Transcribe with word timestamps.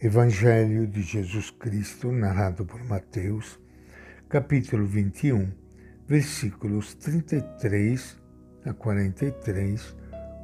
Evangelho 0.00 0.86
de 0.86 1.02
Jesus 1.02 1.50
Cristo, 1.50 2.12
narrado 2.12 2.64
por 2.64 2.80
Mateus, 2.84 3.58
capítulo 4.28 4.86
21, 4.86 5.52
versículos 6.06 6.94
33 6.94 8.16
a 8.64 8.72
43, 8.72 9.96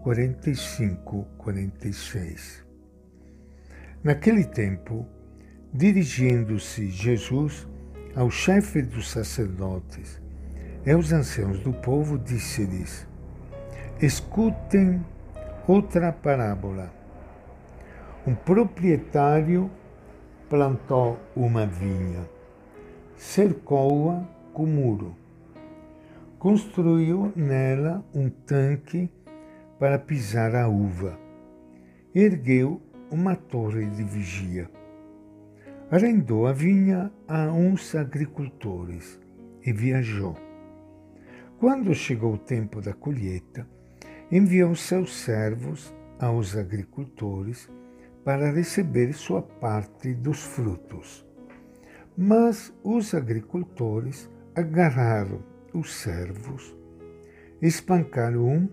45, 0.02 1.28
46. 1.38 2.64
Naquele 4.02 4.42
tempo, 4.42 5.06
dirigindo-se 5.72 6.90
Jesus 6.90 7.68
ao 8.16 8.32
chefe 8.32 8.82
dos 8.82 9.08
sacerdotes 9.08 10.20
e 10.84 10.90
aos 10.90 11.12
anciãos 11.12 11.60
do 11.60 11.72
povo, 11.72 12.18
disse-lhes: 12.18 13.06
Escutem 14.02 15.00
outra 15.68 16.12
parábola 16.12 17.03
um 18.26 18.34
proprietário 18.34 19.70
plantou 20.48 21.18
uma 21.36 21.66
vinha, 21.66 22.26
cercou-a 23.16 24.26
com 24.54 24.64
muro, 24.64 25.14
construiu 26.38 27.30
nela 27.36 28.02
um 28.14 28.30
tanque 28.30 29.10
para 29.78 29.98
pisar 29.98 30.54
a 30.54 30.66
uva, 30.66 31.18
ergueu 32.14 32.80
uma 33.10 33.36
torre 33.36 33.84
de 33.90 34.02
vigia. 34.02 34.70
Arrendou 35.90 36.46
a 36.46 36.52
vinha 36.52 37.12
a 37.28 37.52
uns 37.52 37.94
agricultores 37.94 39.20
e 39.62 39.70
viajou. 39.70 40.34
Quando 41.58 41.94
chegou 41.94 42.32
o 42.32 42.38
tempo 42.38 42.80
da 42.80 42.94
colheita, 42.94 43.68
enviou 44.32 44.74
seus 44.74 45.14
servos 45.14 45.94
aos 46.18 46.56
agricultores 46.56 47.68
para 48.24 48.50
receber 48.50 49.12
sua 49.12 49.42
parte 49.42 50.14
dos 50.14 50.42
frutos. 50.42 51.24
Mas 52.16 52.72
os 52.82 53.12
agricultores 53.12 54.30
agarraram 54.54 55.42
os 55.74 55.92
servos, 55.92 56.74
espancaram 57.60 58.46
um, 58.46 58.68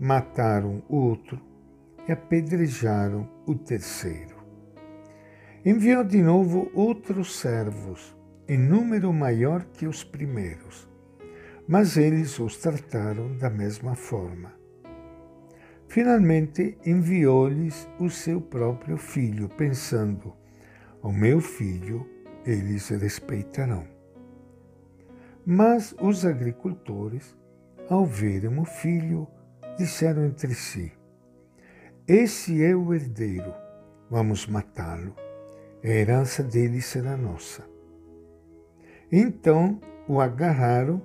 mataram 0.00 0.82
o 0.88 0.96
outro 0.96 1.40
e 2.08 2.12
apedrejaram 2.12 3.28
o 3.46 3.54
terceiro. 3.54 4.36
Enviou 5.64 6.04
de 6.04 6.22
novo 6.22 6.70
outros 6.74 7.38
servos, 7.38 8.16
em 8.48 8.58
número 8.58 9.12
maior 9.12 9.64
que 9.64 9.86
os 9.86 10.04
primeiros, 10.04 10.88
mas 11.68 11.96
eles 11.96 12.38
os 12.38 12.56
trataram 12.56 13.36
da 13.36 13.50
mesma 13.50 13.94
forma. 13.94 14.65
Finalmente 15.96 16.76
enviou-lhes 16.84 17.88
o 17.98 18.10
seu 18.10 18.38
próprio 18.38 18.98
filho, 18.98 19.48
pensando: 19.48 20.34
o 21.02 21.10
meu 21.10 21.40
filho 21.40 22.06
eles 22.44 22.90
respeitarão. 22.90 23.88
Mas 25.46 25.94
os 25.98 26.26
agricultores, 26.26 27.34
ao 27.88 28.04
verem 28.04 28.58
o 28.58 28.64
filho, 28.66 29.26
disseram 29.78 30.26
entre 30.26 30.54
si: 30.54 30.92
Esse 32.06 32.62
é 32.62 32.76
o 32.76 32.92
herdeiro, 32.92 33.54
vamos 34.10 34.46
matá-lo, 34.46 35.16
a 35.82 35.88
herança 35.88 36.42
dele 36.42 36.82
será 36.82 37.16
nossa. 37.16 37.64
Então 39.10 39.80
o 40.06 40.20
agarraram, 40.20 41.00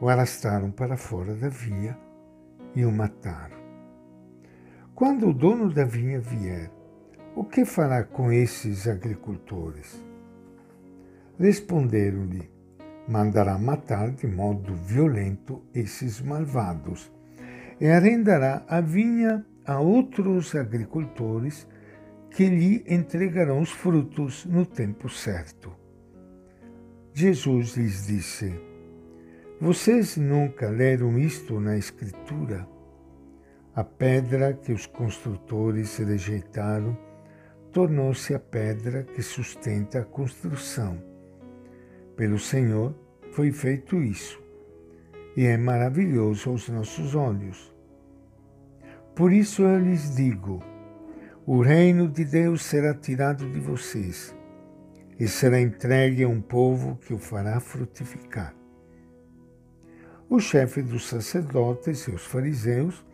o 0.00 0.08
arrastaram 0.08 0.70
para 0.70 0.96
fora 0.96 1.34
da 1.34 1.48
vinha 1.48 1.98
e 2.76 2.84
o 2.84 2.92
mataram. 2.92 3.63
Quando 4.94 5.30
o 5.30 5.34
dono 5.34 5.72
da 5.72 5.84
vinha 5.84 6.20
vier, 6.20 6.70
o 7.34 7.42
que 7.42 7.64
fará 7.64 8.04
com 8.04 8.30
esses 8.30 8.86
agricultores? 8.86 10.00
Responderam-lhe: 11.36 12.48
mandará 13.08 13.58
matar 13.58 14.12
de 14.12 14.28
modo 14.28 14.72
violento 14.72 15.60
esses 15.74 16.20
malvados 16.20 17.10
e 17.80 17.88
arrendará 17.88 18.64
a 18.68 18.80
vinha 18.80 19.44
a 19.66 19.80
outros 19.80 20.54
agricultores 20.54 21.66
que 22.30 22.46
lhe 22.46 22.84
entregarão 22.86 23.60
os 23.60 23.72
frutos 23.72 24.44
no 24.46 24.64
tempo 24.64 25.08
certo. 25.08 25.72
Jesus 27.12 27.76
lhes 27.76 28.06
disse: 28.06 28.54
Vocês 29.60 30.16
nunca 30.16 30.70
leram 30.70 31.18
isto 31.18 31.58
na 31.58 31.76
Escritura? 31.76 32.73
A 33.76 33.82
pedra 33.82 34.52
que 34.52 34.72
os 34.72 34.86
construtores 34.86 35.96
rejeitaram 35.96 36.96
tornou-se 37.72 38.32
a 38.32 38.38
pedra 38.38 39.02
que 39.02 39.20
sustenta 39.20 39.98
a 39.98 40.04
construção. 40.04 41.02
Pelo 42.16 42.38
Senhor 42.38 42.94
foi 43.32 43.50
feito 43.50 44.00
isso, 44.00 44.40
e 45.36 45.44
é 45.44 45.56
maravilhoso 45.56 46.50
aos 46.50 46.68
nossos 46.68 47.16
olhos. 47.16 47.74
Por 49.12 49.32
isso 49.32 49.62
eu 49.62 49.80
lhes 49.80 50.14
digo: 50.14 50.62
o 51.44 51.60
reino 51.60 52.06
de 52.08 52.24
Deus 52.24 52.62
será 52.62 52.94
tirado 52.94 53.50
de 53.50 53.58
vocês 53.58 54.32
e 55.18 55.26
será 55.26 55.60
entregue 55.60 56.22
a 56.22 56.28
um 56.28 56.40
povo 56.40 56.96
que 57.04 57.12
o 57.12 57.18
fará 57.18 57.58
frutificar. 57.58 58.54
O 60.30 60.38
chefe 60.38 60.80
dos 60.80 61.08
sacerdotes 61.08 62.02
e 62.02 62.12
os 62.12 62.24
fariseus 62.24 63.04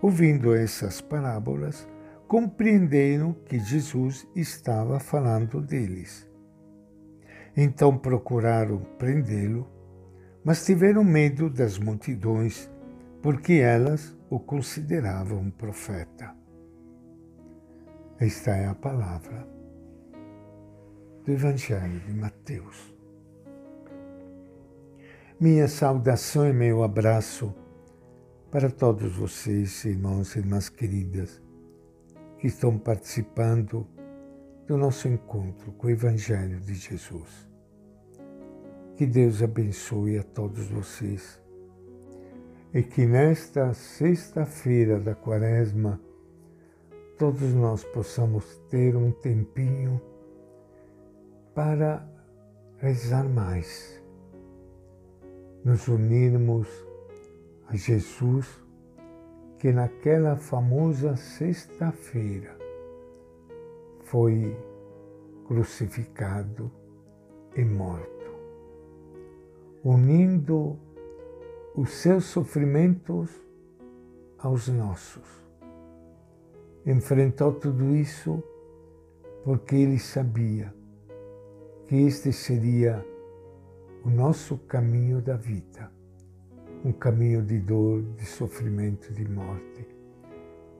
Ouvindo 0.00 0.54
essas 0.54 1.00
parábolas, 1.00 1.88
compreenderam 2.28 3.32
que 3.32 3.58
Jesus 3.58 4.28
estava 4.36 5.00
falando 5.00 5.60
deles. 5.60 6.28
Então 7.56 7.98
procuraram 7.98 8.78
prendê-lo, 8.98 9.68
mas 10.44 10.64
tiveram 10.64 11.02
medo 11.02 11.50
das 11.50 11.78
multidões, 11.78 12.70
porque 13.20 13.54
elas 13.54 14.16
o 14.30 14.38
consideravam 14.38 15.50
profeta. 15.50 16.32
Esta 18.20 18.52
é 18.52 18.66
a 18.66 18.74
palavra 18.74 19.48
do 21.24 21.32
Evangelho 21.32 21.98
de 22.00 22.14
Mateus. 22.14 22.94
Minha 25.40 25.66
saudação 25.66 26.48
e 26.48 26.52
meu 26.52 26.82
abraço 26.82 27.54
para 28.50 28.70
todos 28.70 29.14
vocês, 29.14 29.84
irmãos 29.84 30.34
e 30.34 30.38
irmãs 30.38 30.70
queridas, 30.70 31.42
que 32.38 32.46
estão 32.46 32.78
participando 32.78 33.86
do 34.66 34.78
nosso 34.78 35.06
encontro 35.06 35.70
com 35.72 35.86
o 35.86 35.90
Evangelho 35.90 36.58
de 36.60 36.74
Jesus. 36.74 37.46
Que 38.96 39.04
Deus 39.04 39.42
abençoe 39.42 40.18
a 40.18 40.22
todos 40.22 40.66
vocês 40.68 41.38
e 42.72 42.82
que 42.82 43.04
nesta 43.04 43.74
sexta-feira 43.74 44.98
da 44.98 45.14
Quaresma 45.14 46.00
todos 47.18 47.52
nós 47.52 47.84
possamos 47.84 48.56
ter 48.70 48.96
um 48.96 49.10
tempinho 49.10 50.00
para 51.54 52.08
rezar 52.78 53.28
mais, 53.28 54.02
nos 55.64 55.86
unirmos 55.88 56.87
a 57.68 57.76
Jesus 57.76 58.62
que 59.58 59.70
naquela 59.72 60.36
famosa 60.36 61.16
sexta-feira 61.16 62.56
foi 64.04 64.56
crucificado 65.46 66.70
e 67.54 67.64
morto, 67.64 68.30
unindo 69.84 70.78
os 71.74 71.90
seus 71.90 72.24
sofrimentos 72.24 73.30
aos 74.38 74.68
nossos. 74.68 75.28
Enfrentou 76.86 77.52
tudo 77.52 77.94
isso 77.94 78.42
porque 79.44 79.76
ele 79.76 79.98
sabia 79.98 80.72
que 81.86 81.96
este 81.96 82.32
seria 82.32 83.04
o 84.04 84.08
nosso 84.08 84.56
caminho 84.58 85.20
da 85.20 85.36
vida 85.36 85.97
um 86.84 86.92
caminho 86.92 87.42
de 87.42 87.58
dor, 87.58 88.02
de 88.16 88.24
sofrimento, 88.24 89.12
de 89.12 89.28
morte. 89.28 89.86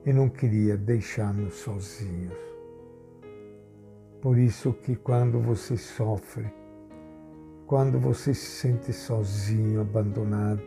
E 0.05 0.13
não 0.13 0.29
queria 0.29 0.77
deixar-nos 0.77 1.55
sozinhos. 1.55 2.37
Por 4.21 4.37
isso 4.37 4.73
que 4.73 4.95
quando 4.95 5.39
você 5.39 5.77
sofre, 5.77 6.51
quando 7.65 7.99
você 7.99 8.33
se 8.33 8.45
sente 8.45 8.93
sozinho, 8.93 9.81
abandonado, 9.81 10.63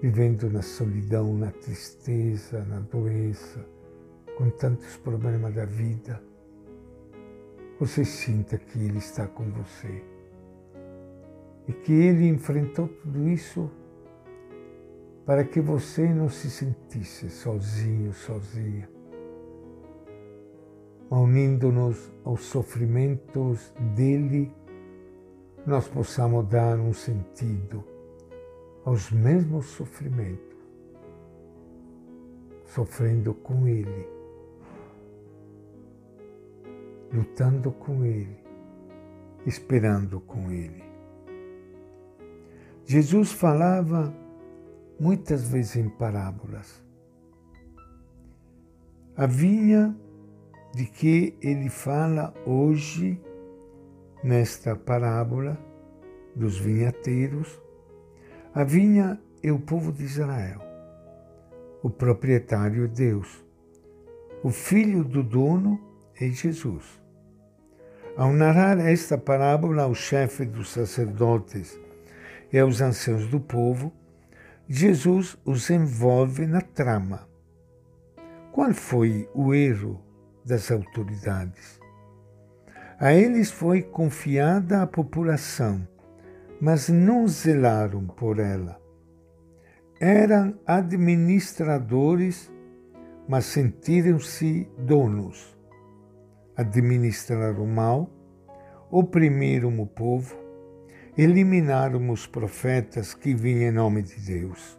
vivendo 0.00 0.50
na 0.50 0.62
solidão, 0.62 1.34
na 1.34 1.50
tristeza, 1.50 2.64
na 2.64 2.80
doença, 2.80 3.66
com 4.36 4.50
tantos 4.50 4.96
problemas 4.98 5.54
da 5.54 5.64
vida, 5.64 6.22
você 7.80 8.04
sinta 8.04 8.58
que 8.58 8.78
Ele 8.78 8.98
está 8.98 9.26
com 9.26 9.50
você 9.50 10.13
e 11.66 11.72
que 11.72 11.92
ele 11.92 12.28
enfrentou 12.28 12.88
tudo 12.88 13.28
isso 13.28 13.70
para 15.24 15.44
que 15.44 15.60
você 15.60 16.06
não 16.12 16.28
se 16.28 16.50
sentisse 16.50 17.30
sozinho, 17.30 18.12
sozinha. 18.12 18.88
unindo-nos 21.10 22.12
aos 22.24 22.42
sofrimentos 22.44 23.72
dele, 23.94 24.52
nós 25.66 25.86
possamos 25.88 26.46
dar 26.48 26.78
um 26.78 26.92
sentido 26.92 27.84
aos 28.84 29.10
mesmos 29.10 29.66
sofrimentos, 29.66 30.56
sofrendo 32.66 33.32
com 33.32 33.66
ele, 33.66 34.06
lutando 37.12 37.70
com 37.70 38.04
ele, 38.04 38.36
esperando 39.46 40.20
com 40.20 40.50
ele. 40.50 40.83
Jesus 42.86 43.32
falava 43.32 44.14
muitas 45.00 45.48
vezes 45.48 45.76
em 45.76 45.88
parábolas. 45.88 46.82
A 49.16 49.26
vinha 49.26 49.96
de 50.74 50.84
que 50.84 51.36
ele 51.40 51.70
fala 51.70 52.34
hoje 52.44 53.20
nesta 54.22 54.76
parábola 54.76 55.58
dos 56.34 56.58
vinhateiros, 56.58 57.60
a 58.54 58.64
vinha 58.64 59.20
é 59.42 59.52
o 59.52 59.58
povo 59.58 59.92
de 59.92 60.04
Israel, 60.04 60.60
o 61.82 61.88
proprietário 61.88 62.84
é 62.84 62.88
Deus, 62.88 63.44
o 64.42 64.50
filho 64.50 65.04
do 65.04 65.22
dono 65.22 65.80
é 66.20 66.26
Jesus. 66.28 67.00
Ao 68.16 68.32
narrar 68.32 68.78
esta 68.78 69.16
parábola 69.16 69.84
ao 69.84 69.94
chefe 69.94 70.44
dos 70.44 70.70
sacerdotes 70.70 71.78
e 72.54 72.58
aos 72.60 72.80
anciãos 72.80 73.26
do 73.26 73.40
povo, 73.40 73.92
Jesus 74.68 75.36
os 75.44 75.70
envolve 75.70 76.46
na 76.46 76.60
trama. 76.60 77.28
Qual 78.52 78.72
foi 78.72 79.28
o 79.34 79.52
erro 79.52 80.00
das 80.44 80.70
autoridades? 80.70 81.80
A 83.00 83.12
eles 83.12 83.50
foi 83.50 83.82
confiada 83.82 84.82
a 84.82 84.86
população, 84.86 85.84
mas 86.60 86.88
não 86.88 87.26
zelaram 87.26 88.06
por 88.06 88.38
ela. 88.38 88.80
Eram 90.00 90.56
administradores, 90.64 92.52
mas 93.28 93.46
sentiram-se 93.46 94.70
donos. 94.78 95.58
Administraram 96.56 97.66
mal, 97.66 98.08
oprimiram 98.92 99.80
o 99.80 99.86
povo, 99.88 100.43
eliminaram 101.16 102.10
os 102.10 102.26
profetas 102.26 103.14
que 103.14 103.34
vinham 103.34 103.70
em 103.70 103.72
nome 103.72 104.02
de 104.02 104.20
Deus. 104.20 104.78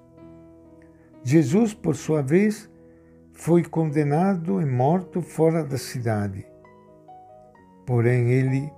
Jesus, 1.23 1.73
por 1.73 1.95
sua 1.95 2.21
vez, 2.21 2.69
foi 3.31 3.63
condenado 3.63 4.61
e 4.61 4.65
morto 4.65 5.21
fora 5.21 5.63
da 5.63 5.77
cidade. 5.77 6.45
Porém, 7.85 8.31
ele, 8.31 8.71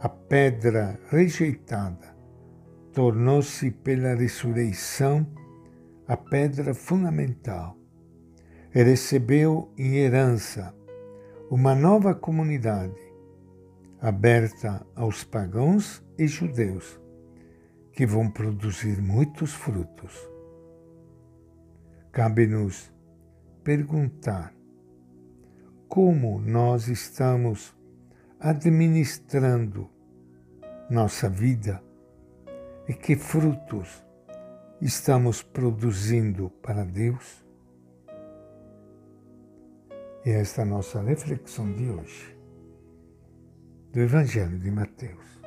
a 0.00 0.08
pedra 0.08 0.98
rejeitada, 1.10 2.16
tornou-se 2.92 3.70
pela 3.70 4.14
ressurreição 4.14 5.26
a 6.06 6.16
pedra 6.16 6.72
fundamental 6.74 7.76
e 8.74 8.82
recebeu 8.82 9.70
em 9.76 9.96
herança 9.96 10.74
uma 11.50 11.74
nova 11.74 12.14
comunidade 12.14 13.07
aberta 14.00 14.86
aos 14.94 15.24
pagãos 15.24 16.04
e 16.16 16.26
judeus, 16.26 17.00
que 17.92 18.06
vão 18.06 18.30
produzir 18.30 19.02
muitos 19.02 19.52
frutos. 19.52 20.14
Cabe-nos 22.12 22.92
perguntar 23.64 24.54
como 25.88 26.40
nós 26.40 26.88
estamos 26.88 27.76
administrando 28.38 29.90
nossa 30.88 31.28
vida 31.28 31.82
e 32.88 32.94
que 32.94 33.16
frutos 33.16 34.04
estamos 34.80 35.42
produzindo 35.42 36.50
para 36.62 36.84
Deus? 36.84 37.44
E 40.24 40.30
esta 40.30 40.62
é 40.62 40.64
a 40.64 40.68
nossa 40.68 41.02
reflexão 41.02 41.72
de 41.72 41.90
hoje 41.90 42.37
do 43.98 44.04
Evangelho 44.04 44.56
de 44.60 44.70
Mateus. 44.70 45.37